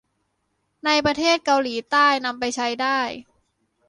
[0.85, 2.99] ในประเทศเกาหลีใต้นำไปใช้ได้